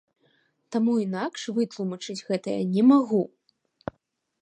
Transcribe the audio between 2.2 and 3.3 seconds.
гэта я не магу.